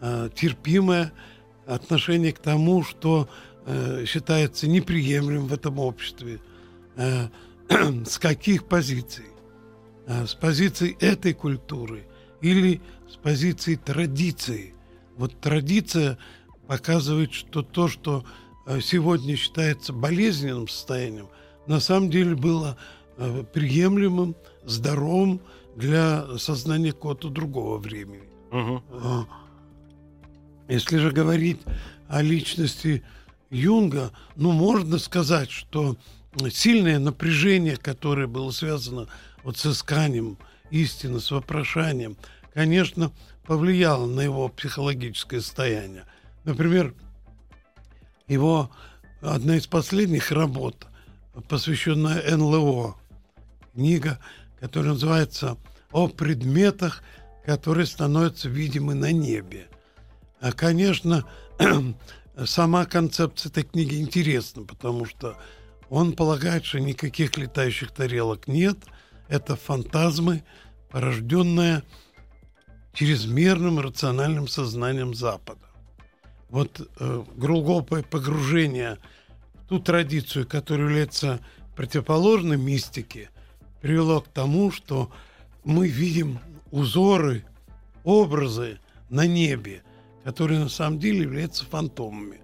[0.00, 1.12] э, терпимое
[1.68, 3.28] отношение к тому, что
[3.66, 6.40] э, считается неприемлемым в этом обществе.
[6.96, 7.28] Э,
[8.06, 9.26] с каких позиций?
[10.06, 12.06] А, с позиции этой культуры
[12.40, 14.74] или с позиции традиции.
[15.16, 16.18] Вот традиция
[16.66, 18.24] показывает, что то, что
[18.80, 21.28] сегодня считается болезненным состоянием,
[21.66, 22.78] на самом деле было
[23.52, 25.40] приемлемым, здоровым
[25.76, 28.28] для сознания какого-то другого времени.
[28.52, 28.82] Угу.
[30.68, 31.60] Если же говорить
[32.08, 33.02] о личности
[33.50, 35.96] Юнга, ну, можно сказать, что
[36.50, 39.08] сильное напряжение, которое было связано
[39.42, 40.36] вот с исканием
[40.70, 42.16] истины, с вопрошанием,
[42.52, 43.12] конечно,
[43.46, 46.04] повлияло на его психологическое состояние.
[46.44, 46.94] Например,
[48.26, 48.70] его
[49.22, 50.86] одна из последних работ,
[51.48, 52.94] посвященная НЛО,
[53.72, 54.18] книга,
[54.60, 55.56] которая называется
[55.92, 57.02] «О предметах,
[57.46, 59.67] которые становятся видимы на небе».
[60.40, 61.24] А, конечно,
[62.46, 65.36] сама концепция этой книги интересна, потому что
[65.90, 68.78] он полагает, что никаких летающих тарелок нет.
[69.28, 70.44] Это фантазмы,
[70.90, 71.82] порожденные
[72.92, 75.60] чрезмерным рациональным сознанием Запада.
[76.48, 78.98] Вот э, глубокое погружение
[79.54, 81.40] в ту традицию, которая является
[81.76, 83.30] противоположной мистике,
[83.80, 85.10] привело к тому, что
[85.64, 87.44] мы видим узоры,
[88.04, 89.82] образы на небе,
[90.24, 92.40] которые на самом деле являются фантомами.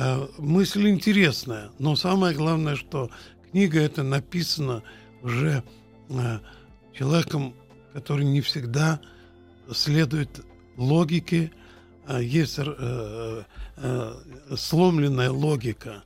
[0.00, 3.10] Э, мысль интересная, но самое главное, что
[3.50, 4.84] книга эта написана
[5.22, 5.64] уже
[6.08, 6.38] э,
[6.96, 7.54] человеком,
[7.92, 9.00] который не всегда
[9.72, 10.44] следует
[10.76, 11.50] логике,
[12.06, 13.42] а есть э,
[14.56, 16.04] сломленная логика.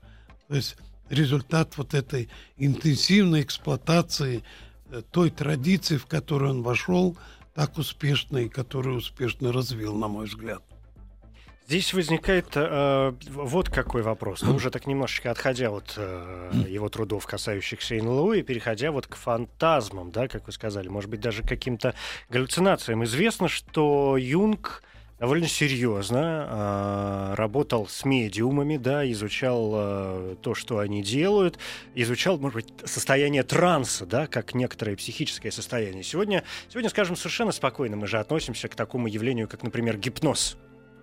[0.49, 0.77] То есть
[1.11, 4.43] результат вот этой интенсивной эксплуатации
[5.11, 7.17] той традиции, в которую он вошел,
[7.55, 10.63] так успешно и которую успешно развил, на мой взгляд.
[11.67, 14.43] Здесь возникает э, вот какой вопрос.
[14.43, 19.15] Ну, уже так немножечко отходя от э, его трудов, касающихся НЛО, и переходя вот к
[19.15, 21.95] фантазмам, да, как вы сказали, может быть, даже к каким-то
[22.29, 23.05] галлюцинациям.
[23.05, 24.83] Известно, что Юнг
[25.21, 31.59] довольно серьезно э, работал с медиумами, да, изучал э, то, что они делают,
[31.95, 36.03] изучал, может быть, состояние транса, да, как некоторое психическое состояние.
[36.03, 40.57] Сегодня, сегодня, скажем, совершенно спокойно мы же относимся к такому явлению, как, например, гипноз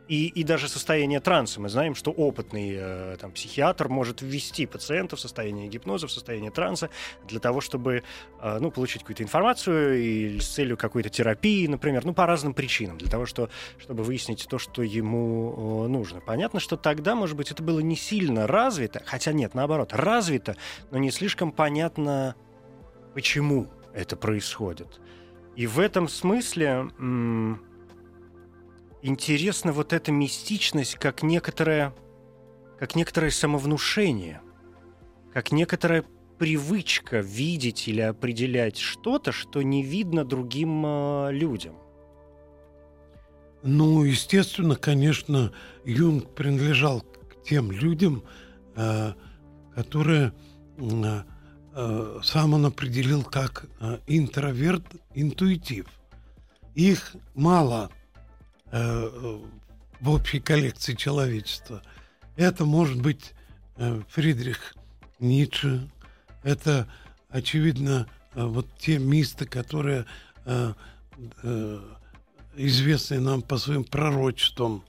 [0.09, 1.61] и, и даже состояние транса.
[1.61, 6.49] Мы знаем, что опытный э, там, психиатр может ввести пациента в состояние гипноза, в состояние
[6.49, 6.89] транса
[7.27, 8.03] для того, чтобы
[8.41, 12.97] э, ну, получить какую-то информацию или с целью какой-то терапии, например, ну, по разным причинам,
[12.97, 16.21] для того, что, чтобы выяснить то, что ему э, нужно.
[16.21, 20.57] Понятно, что тогда, может быть, это было не сильно развито, хотя нет, наоборот, развито,
[20.89, 22.35] но не слишком понятно,
[23.13, 24.99] почему это происходит.
[25.55, 26.89] И в этом смысле...
[26.97, 27.68] М-
[29.01, 31.93] интересна вот эта мистичность, как некоторое,
[32.77, 34.41] как некоторое самовнушение,
[35.33, 36.03] как некоторая
[36.37, 41.75] привычка видеть или определять что-то, что не видно другим э, людям.
[43.61, 45.51] Ну, естественно, конечно,
[45.83, 48.23] Юнг принадлежал к тем людям,
[48.75, 49.13] э,
[49.75, 50.33] которые
[50.77, 51.23] э,
[51.75, 55.87] э, сам он определил как э, интроверт-интуитив.
[56.75, 57.91] Их мало
[58.71, 61.81] в общей коллекции человечества.
[62.35, 63.33] Это может быть
[63.77, 64.75] э, Фридрих
[65.19, 65.89] Ницше,
[66.43, 66.87] это,
[67.29, 70.05] очевидно, э, вот те мисты, которые
[72.55, 74.83] известны нам по своим пророчествам.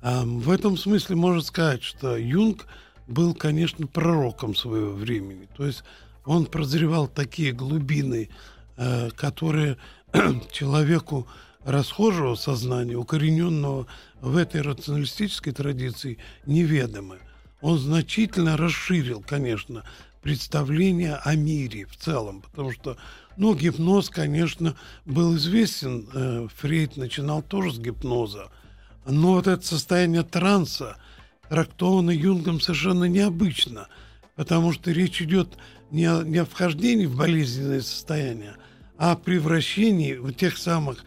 [0.00, 2.66] А в этом смысле можно сказать, что Юнг
[3.06, 5.48] был, конечно, пророком своего времени.
[5.56, 5.84] То есть
[6.24, 8.28] он прозревал такие глубины,
[8.76, 9.76] э, которые
[10.52, 11.26] человеку
[11.66, 13.88] расхожего сознания, укорененного
[14.20, 17.18] в этой рационалистической традиции, неведомы.
[17.60, 19.82] Он значительно расширил, конечно,
[20.22, 22.96] представление о мире в целом, потому что,
[23.36, 28.48] ну, гипноз, конечно, был известен, э, Фрейд начинал тоже с гипноза,
[29.04, 30.96] но вот это состояние транса
[31.48, 33.88] трактовано Юнгом совершенно необычно,
[34.36, 35.48] потому что речь идет
[35.90, 38.56] не о, не о вхождении в болезненное состояние,
[38.98, 41.04] а о превращении в тех самых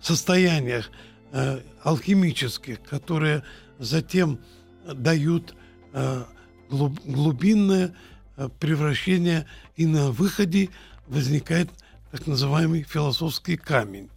[0.00, 0.90] состояниях
[1.32, 3.42] э, алхимических, которые
[3.78, 4.38] затем
[4.84, 5.54] дают
[5.92, 6.24] э,
[6.68, 7.94] глуб, глубинное
[8.36, 10.70] э, превращение, и на выходе
[11.06, 11.70] возникает
[12.10, 14.08] так называемый философский камень.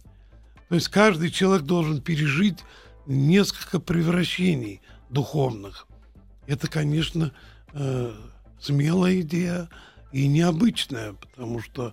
[0.68, 2.58] То есть каждый человек должен пережить
[3.06, 5.86] несколько превращений духовных.
[6.46, 7.32] Это, конечно,
[7.72, 8.12] э,
[8.60, 9.68] смелая идея
[10.12, 11.92] и необычная, потому что э,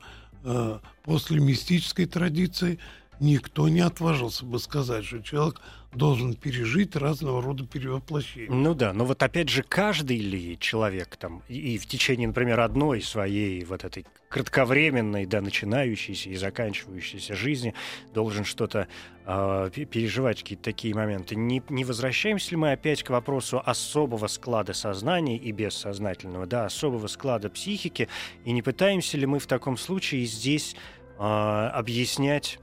[1.04, 2.80] после мистической традиции
[3.20, 5.62] никто не отважился бы сказать, что человек
[5.94, 8.52] должен пережить разного рода перевоплощения.
[8.52, 13.02] Ну да, но вот опять же, каждый ли человек там и в течение, например, одной
[13.02, 17.74] своей вот этой кратковременной, да, начинающейся и заканчивающейся жизни
[18.14, 18.88] должен что-то
[19.26, 21.36] э, переживать, какие-то такие моменты.
[21.36, 27.08] Не, не возвращаемся ли мы опять к вопросу особого склада сознания и бессознательного, да, особого
[27.08, 28.10] склада психики,
[28.44, 30.76] и не пытаемся ли мы в таком случае здесь
[31.18, 32.60] э, объяснять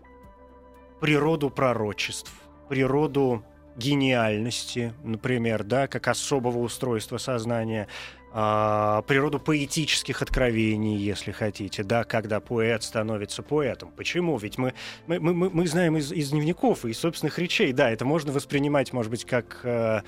[1.01, 2.33] природу пророчеств,
[2.69, 3.45] природу
[3.77, 7.89] гениальности, например, да, как особого устройства сознания,
[8.37, 13.93] а, природу поэтических откровений, если хотите, да, когда поэт становится поэтом.
[13.93, 14.37] Почему?
[14.39, 14.75] Ведь мы,
[15.07, 18.93] мы, мы, мы знаем из, из дневников и из собственных речей, да, это можно воспринимать,
[18.93, 20.01] может быть, как э,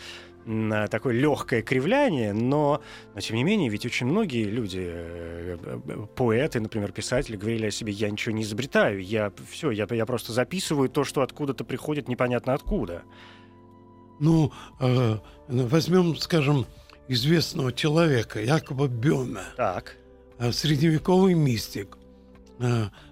[0.91, 2.81] такое легкое кривляние, но,
[3.15, 7.71] но тем не менее, ведь очень многие люди, э, э, поэты, например, писатели, говорили о
[7.73, 12.07] себе, я ничего не изобретаю, я все, я, я просто записываю то, что откуда-то приходит
[12.07, 13.03] непонятно откуда.
[14.21, 15.17] Ну, э,
[15.49, 16.67] возьмем, скажем,
[17.09, 19.43] известного человека, Якоба Бёме.
[19.57, 19.97] Так.
[20.39, 21.99] Э, средневековый мистик.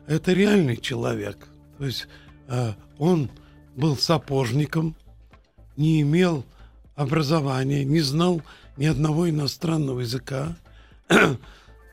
[0.06, 1.48] Это реальный человек.
[1.76, 2.08] То есть
[2.96, 3.28] он
[3.76, 4.96] был сапожником,
[5.76, 6.46] не имел
[6.94, 8.42] образования, не знал
[8.76, 10.56] ни одного иностранного языка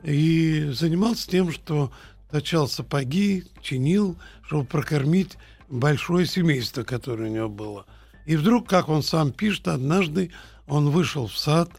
[0.04, 1.92] и занимался тем, что
[2.30, 5.38] точал сапоги, чинил, чтобы прокормить
[5.70, 7.86] большое семейство, которое у него было.
[8.26, 10.32] И вдруг, как он сам пишет, однажды
[10.68, 11.70] он вышел в сад,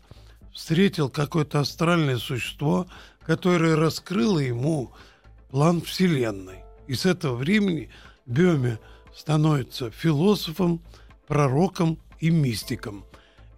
[0.53, 2.87] встретил какое-то астральное существо,
[3.25, 4.93] которое раскрыло ему
[5.51, 6.65] план Вселенной.
[6.87, 7.91] И с этого времени
[8.27, 8.79] Бёме
[9.15, 10.83] становится философом,
[11.27, 13.05] пророком и мистиком.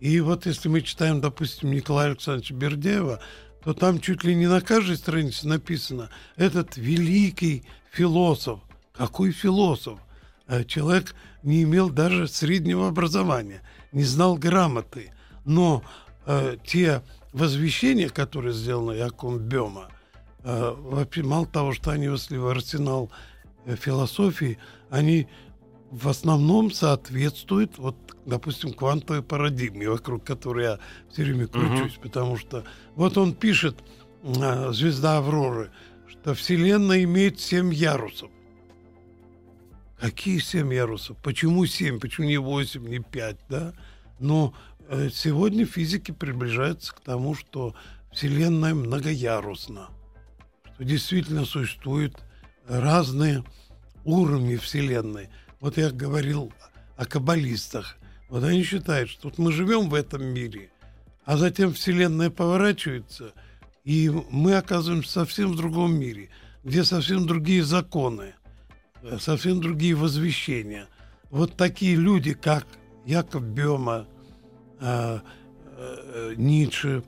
[0.00, 3.20] И вот если мы читаем, допустим, Николая Александровича Бердеева,
[3.62, 8.61] то там чуть ли не на каждой странице написано «этот великий философ».
[8.92, 9.98] Какой философ?
[10.46, 15.12] Э, человек не имел даже среднего образования, не знал грамоты.
[15.44, 15.83] Но
[16.26, 17.02] э, те
[17.33, 19.88] возвещения, которые сделаны Яком Бема,
[20.42, 23.11] э, мало того, что они вошли в арсенал
[23.66, 24.59] э, философии,
[24.90, 25.28] они
[25.94, 30.78] в основном соответствуют вот допустим, квантовой парадигме, вокруг которой я
[31.11, 32.02] все время кручусь, угу.
[32.02, 33.76] потому что вот он пишет,
[34.40, 35.70] а, звезда Авроры,
[36.09, 38.30] что Вселенная имеет семь ярусов.
[39.98, 41.16] Какие семь ярусов?
[41.22, 42.00] Почему семь?
[42.00, 43.72] Почему не восемь, не пять, да?
[44.18, 44.54] Но
[44.88, 47.74] э, сегодня физики приближаются к тому, что
[48.12, 49.88] Вселенная многоярусна,
[50.74, 52.22] что действительно существуют
[52.66, 53.44] разные
[54.04, 55.28] уровни Вселенной.
[55.64, 56.53] Вот я говорил
[56.94, 57.96] о каббалистах.
[58.29, 60.68] Вот они считают, что вот мы живем в этом мире,
[61.24, 63.33] а затем Вселенная поворачивается,
[63.83, 66.29] и мы оказываемся совсем в другом мире,
[66.64, 68.35] где совсем другие законы,
[69.18, 70.87] совсем другие возвещения.
[71.31, 72.66] Вот такие люди, как
[73.07, 74.07] Яков Бема,
[74.81, 75.18] э,
[75.79, 77.03] э, Ницше,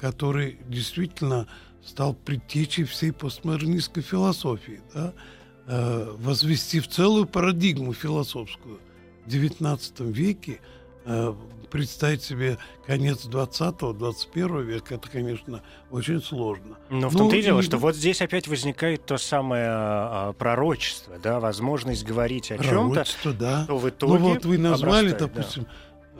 [0.00, 1.46] который действительно
[1.84, 5.39] стал предтечей всей постмодернистской философии, да, э,
[5.72, 8.80] возвести в целую парадигму философскую–
[9.30, 10.60] XIX веке
[11.04, 11.34] э,
[11.70, 16.78] представить себе конец 20-го, 21 века, это, конечно, очень сложно.
[16.90, 21.18] Но в том-то ну, и дело, что вот здесь опять возникает то самое а, пророчество,
[21.18, 23.66] да, возможность говорить о чем-то, да.
[23.66, 25.70] то в итоге Ну вот вы назвали, допустим, да.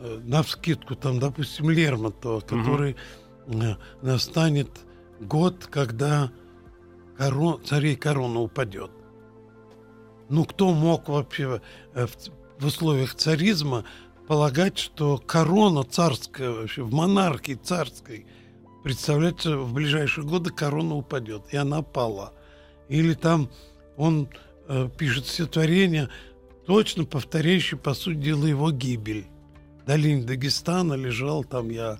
[0.06, 2.96] Э, на вскидку, там, допустим, Лермонтова, который
[3.46, 3.76] угу.
[4.02, 4.70] настанет
[5.20, 6.30] год, когда
[7.18, 8.90] корон, царей корона упадет.
[10.30, 11.60] Ну, кто мог вообще
[11.94, 13.84] в условиях царизма
[14.28, 18.26] полагать, что корона царская, вообще в монархии царской,
[18.84, 22.32] представляется, в ближайшие годы корона упадет, и она пала.
[22.88, 23.50] Или там
[23.96, 24.28] он
[24.68, 26.08] э, пишет стихотворение,
[26.64, 29.26] точно повторяющее, по сути дела, его гибель.
[29.86, 31.98] Долине Дагестана лежал там я э,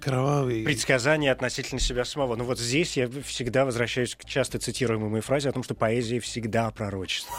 [0.00, 0.64] кровавый...
[0.64, 2.36] Предсказание относительно себя самого.
[2.36, 6.70] Ну вот здесь я всегда возвращаюсь к часто цитируемой фразе о том, что поэзия всегда
[6.70, 7.34] пророчество.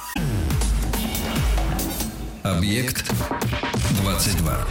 [2.43, 3.09] Объект
[4.01, 4.67] 22.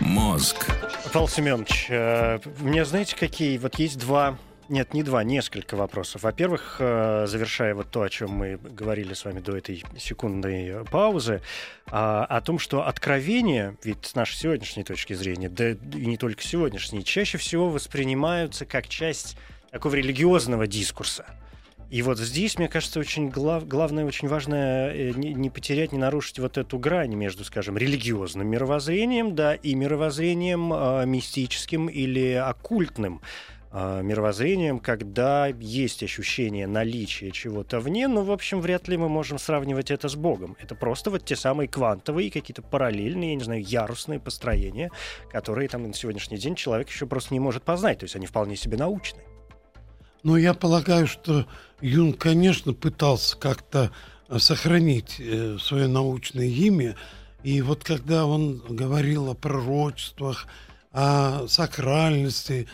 [0.00, 0.66] Мозг.
[1.12, 3.56] Павел Семенович, э, у меня знаете, какие?
[3.58, 6.22] Вот есть два нет, не два, несколько вопросов.
[6.22, 11.42] Во-первых, э, завершая вот то, о чем мы говорили с вами до этой секундной паузы,
[11.86, 16.42] а, о том, что откровения, ведь с нашей сегодняшней точки зрения, да и не только
[16.42, 19.36] сегодняшней, чаще всего воспринимаются как часть
[19.70, 21.26] такого религиозного дискурса.
[21.88, 26.40] И вот здесь, мне кажется, очень глав, главное, очень важное э, не, потерять, не нарушить
[26.40, 33.22] вот эту грань между, скажем, религиозным мировоззрением, да, и мировоззрением э, мистическим или оккультным
[33.76, 39.90] мировоззрением, когда есть ощущение наличия чего-то вне, но, в общем, вряд ли мы можем сравнивать
[39.90, 40.56] это с Богом.
[40.62, 44.90] Это просто вот те самые квантовые, какие-то параллельные, я не знаю, ярусные построения,
[45.30, 48.56] которые там на сегодняшний день человек еще просто не может познать, то есть они вполне
[48.56, 49.20] себе научны.
[50.22, 51.46] Ну, я полагаю, что
[51.80, 53.92] Юнг, конечно, пытался как-то
[54.28, 56.96] э, сохранить э, свое научное имя.
[57.42, 60.46] И вот когда он говорил о пророчествах,
[60.90, 62.66] о сакральности,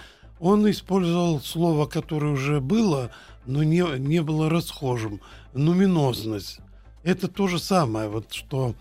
[0.43, 3.12] он использовал слово, которое уже было,
[3.47, 5.20] но не, не было расхожим.
[5.55, 6.59] Нуминозность.
[7.05, 8.74] Это то же самое, вот что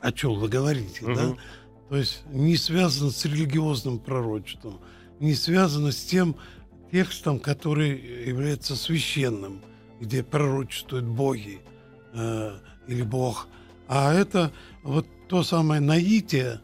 [0.00, 1.14] о чем вы говорите, угу.
[1.14, 1.36] да?
[1.90, 4.80] То есть не связано с религиозным пророчеством,
[5.20, 6.36] не связано с тем,
[6.90, 9.62] текстом, который является священным,
[10.00, 11.60] где пророчествуют боги
[12.14, 12.58] э,
[12.88, 13.48] или Бог.
[13.88, 14.52] А это
[14.82, 16.60] вот то самое наитие,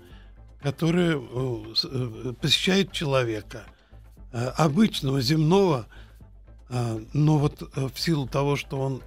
[0.63, 3.65] которое э, э посещает человека,
[4.33, 5.87] э, обычного, земного,
[7.13, 9.03] но вот в силу того, что он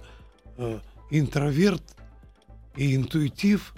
[1.08, 1.82] интроверт
[2.76, 3.74] и интуитив,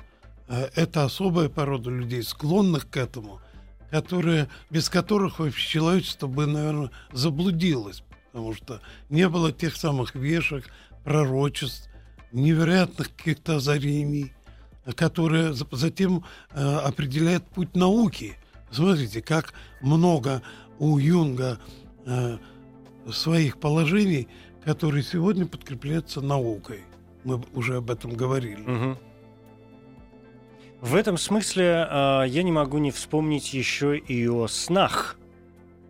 [0.48, 3.40] это особая порода людей, склонных к этому–
[3.90, 8.02] которые, без которых вообще человечество бы, наверное, заблудилось,
[8.32, 10.70] потому что не было тех самых вешек,
[11.04, 11.88] пророчеств,
[12.32, 14.32] невероятных каких-то озарений,
[14.94, 18.36] которые затем э, определяют путь науки.
[18.70, 20.42] Смотрите, как много
[20.78, 21.58] у Юнга
[22.04, 22.38] э,
[23.12, 24.28] своих положений,
[24.64, 26.80] которые сегодня подкрепляются наукой.
[27.24, 28.62] Мы уже об этом говорили.
[28.62, 28.98] Угу.
[30.82, 35.16] В этом смысле э, я не могу не вспомнить еще и о снах,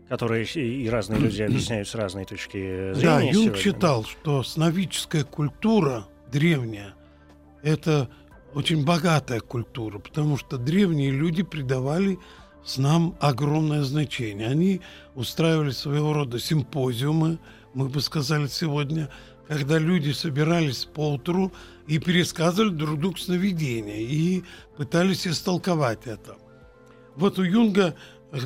[0.09, 3.03] которые и разные люди объясняют с разной точки зрения.
[3.03, 6.95] Да, Юнг считал, что сновидческая культура древняя–
[7.63, 8.09] это
[8.57, 12.19] очень богатая культура, потому что древние люди придавали
[12.65, 14.49] снам огромное значение.
[14.49, 14.81] Они
[15.15, 17.39] устраивали своего рода симпозиумы,
[17.75, 19.11] мы бы сказали сегодня,
[19.47, 21.53] когда люди собирались по утру
[21.87, 24.43] и пересказывали друг другу сновидения и
[24.79, 26.37] пытались истолковать это.
[27.15, 27.95] Вот у Юнга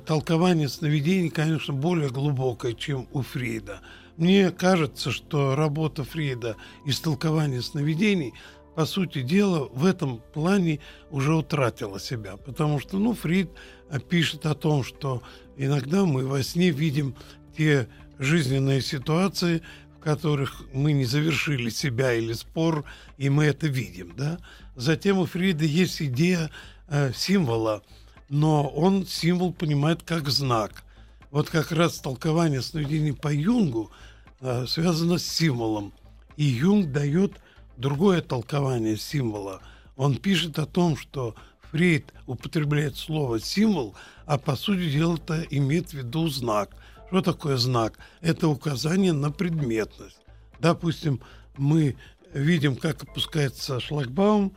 [0.04, 3.80] толкование сновидений, конечно, более глубокое, чем у Фрида.
[4.16, 8.34] Мне кажется, что работа Фрида истолкование сновидений,
[8.80, 12.38] по сути дела, в этом плане уже утратила себя.
[12.38, 13.50] Потому что, ну, Фрид
[14.08, 15.22] пишет о том, что
[15.58, 17.14] иногда мы во сне видим
[17.54, 19.60] те жизненные ситуации,
[19.98, 22.86] в которых мы не завершили себя или спор,
[23.18, 24.14] и мы это видим.
[24.16, 24.38] Да?
[24.76, 26.50] Затем у Фрида есть идея
[26.88, 27.82] э, символа,
[28.30, 30.84] но он символ понимает как знак.
[31.30, 33.90] Вот как раз толкование сновидений по Юнгу
[34.40, 35.92] э, связано с символом.
[36.38, 37.34] И Юнг дает
[37.80, 39.60] другое толкование символа.
[39.96, 41.34] Он пишет о том, что
[41.70, 43.94] Фрейд употребляет слово символ,
[44.26, 46.76] а по сути дела это имеет в виду знак–
[47.10, 47.98] что такое знак?
[48.20, 50.20] Это указание на предметность.
[50.60, 51.20] Допустим,
[51.56, 51.96] мы
[52.32, 54.52] видим, как опускается шлагбаум,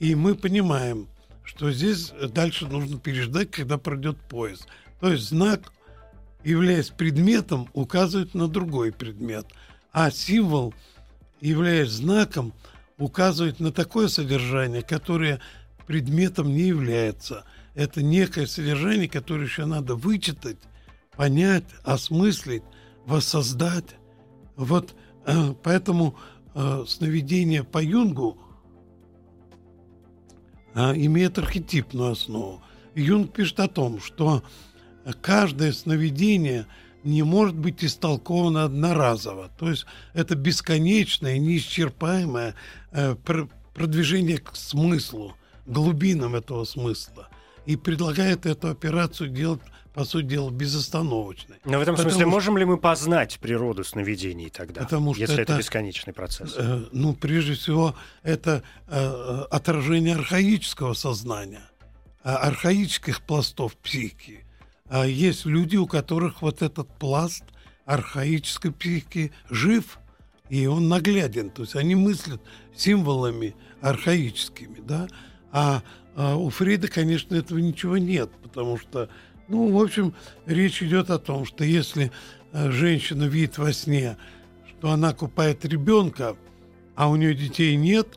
[0.00, 1.06] и мы понимаем,
[1.44, 4.66] что здесь дальше нужно переждать, когда пройдет поезд.
[4.98, 5.72] То есть знак,
[6.42, 9.46] являясь предметом, указывает на другой предмет,
[9.92, 10.74] а символ,
[11.42, 12.54] являясь знаком,
[12.96, 15.40] указывает на такое содержание, которое
[15.86, 17.44] предметом не является.
[17.74, 20.58] Это некое содержание, которое еще надо вычитать
[21.16, 22.62] понять, осмыслить,
[23.06, 23.96] воссоздать.
[24.56, 24.94] Вот
[25.26, 26.16] э, поэтому
[26.54, 28.38] э, сновидение по Юнгу
[30.74, 32.62] э, имеет архетипную основу.
[32.94, 34.42] Юнг пишет о том, что
[35.20, 36.66] каждое сновидение
[37.04, 39.50] не может быть истолковано одноразово.
[39.58, 42.54] То есть это бесконечное, неисчерпаемое,
[42.92, 43.16] э,
[43.74, 45.34] продвижение к смыслу,
[45.66, 47.28] глубинам этого смысла.
[47.66, 49.60] И предлагает эту операцию делать
[49.94, 51.56] по сути дела, безостановочной.
[51.64, 55.20] Но в этом потому смысле что, можем ли мы познать природу сновидений тогда, потому что
[55.20, 56.54] если это, это бесконечный процесс?
[56.56, 61.68] Э, ну, прежде всего, это э, отражение архаического сознания,
[62.24, 64.44] э, архаических пластов психики.
[64.92, 67.44] А есть люди, у которых вот этот пласт
[67.86, 69.98] архаической психики жив,
[70.50, 71.48] и он нагляден.
[71.48, 72.42] То есть они мыслят
[72.76, 75.08] символами архаическими, да,
[75.50, 75.82] а,
[76.14, 79.08] а у Фрида, конечно, этого ничего нет, потому что
[79.48, 80.14] ну, в общем,
[80.44, 82.12] речь идет о том, что если
[82.52, 84.18] э, женщина видит во сне,
[84.68, 86.36] что она купает ребенка,
[86.96, 88.08] а у нее детей нет,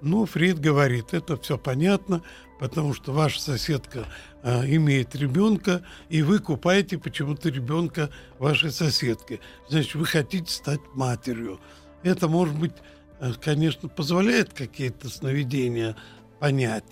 [0.00, 2.22] ну, Фрид говорит, это все понятно,
[2.62, 4.06] потому что ваша соседка
[4.44, 8.08] э, имеет ребенка, и вы купаете почему-то ребенка
[8.38, 9.40] вашей соседки.
[9.68, 11.58] Значит, вы хотите стать матерью.
[12.04, 12.74] Это, может быть,
[13.18, 15.96] э, конечно, позволяет какие-то сновидения
[16.38, 16.84] понять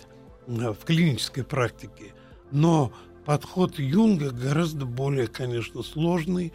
[0.45, 2.13] э, в клинической практике,
[2.51, 2.91] но
[3.25, 6.51] подход Юнга гораздо более, конечно, сложный,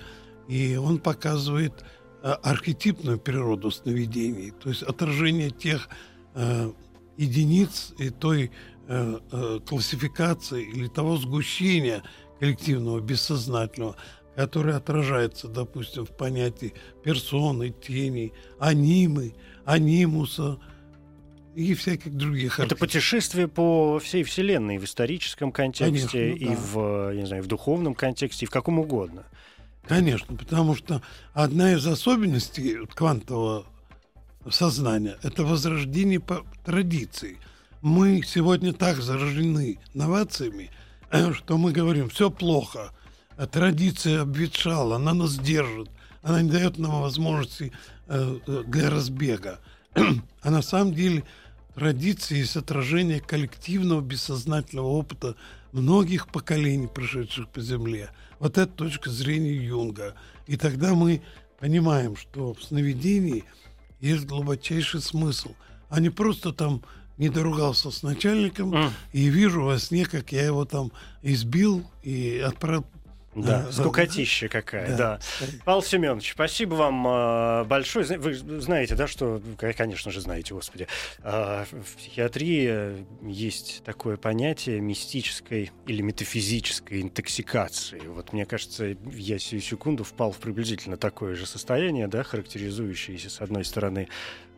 [0.46, 1.86] и он показывает
[2.22, 5.88] э, архетипную природу сновидений, то есть отражение тех
[6.34, 6.70] э,
[7.16, 8.50] единиц и той
[9.66, 12.02] классификации или того сгущения
[12.38, 13.96] коллективного бессознательного,
[14.34, 19.34] которое отражается, допустим, в понятии персоны, тени, анимы,
[19.64, 20.58] анимуса–
[21.56, 22.60] и всяких других.
[22.60, 26.54] Это путешествие по всей Вселенной в историческом контексте Конечно, и да.
[26.54, 29.24] в, я не знаю, в духовном контексте, и в каком угодно.
[29.88, 31.00] Конечно, потому что
[31.32, 33.64] одна из особенностей квантового
[34.50, 37.38] сознания– это возрождение по традиции.
[37.86, 40.72] Мы сегодня так заражены новациями,
[41.34, 42.90] что мы говорим, все плохо,
[43.52, 45.88] традиция обветшала, она нас держит,
[46.20, 47.70] она не дает нам возможности
[48.08, 49.60] э, э, для разбега.
[50.42, 51.22] А на самом деле
[51.76, 55.36] традиции есть отражение коллективного бессознательного опыта
[55.70, 58.10] многих поколений, прошедших по Земле.
[58.40, 60.16] Вот это точка зрения Юнга.
[60.48, 61.22] И тогда мы
[61.60, 63.44] понимаем, что в сновидении
[64.00, 65.54] есть глубочайший смысл,
[65.88, 66.82] а не просто там
[67.18, 68.90] не доругался с начальником mm.
[69.12, 70.92] и вижу во сне, как я его там
[71.22, 72.84] избил и отправил
[73.36, 75.18] да, скукотища какая, да.
[75.40, 75.46] да.
[75.64, 78.18] Павел Семенович, спасибо вам э, большое.
[78.18, 80.88] Вы знаете, да, что, конечно же, знаете, господи,
[81.22, 88.00] э, в психиатрии есть такое понятие мистической или метафизической интоксикации.
[88.06, 93.40] Вот мне кажется, я сию секунду впал в приблизительно такое же состояние, да, характеризующееся, с
[93.42, 94.08] одной стороны,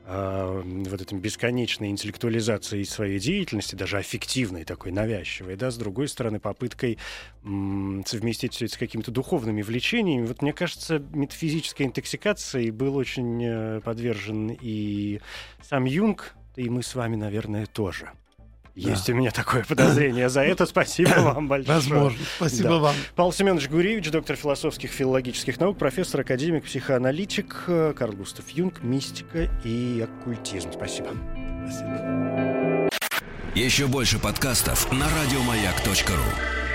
[0.08, 6.40] э, вот этой бесконечной интеллектуализацией своей деятельности, даже аффективной такой, навязчивой, да, с другой стороны,
[6.40, 6.98] попыткой
[7.42, 10.26] совместить все это с какими-то духовными влечениями.
[10.26, 15.20] Вот мне кажется, метафизической интоксикацией был очень э, подвержен и
[15.62, 18.10] сам Юнг, и мы с вами, наверное, тоже.
[18.78, 19.12] Есть да.
[19.12, 20.28] у меня такое подозрение.
[20.28, 21.76] За это спасибо вам большое.
[21.76, 22.18] Возможно.
[22.36, 22.78] Спасибо да.
[22.78, 22.94] вам.
[23.16, 27.64] Павел Семенович Гуревич, доктор философских филологических наук, профессор, академик, психоаналитик,
[27.96, 30.72] Карл Густав Юнг, мистика и оккультизм.
[30.72, 31.08] Спасибо.
[31.66, 32.88] Спасибо.
[33.54, 36.67] Еще больше подкастов на радиомаяк.ру